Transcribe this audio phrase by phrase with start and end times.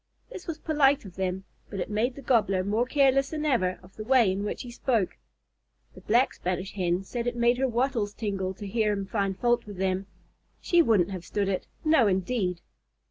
[0.31, 3.97] This was polite of them, but it made the Gobbler more careless than ever of
[3.97, 5.15] the way in which he spoke.
[5.93, 9.67] The Black Spanish Hen said it made her wattles tingle to hear him find fault
[9.67, 10.07] with them.
[10.59, 12.61] She wouldn't have stood it no, indeed!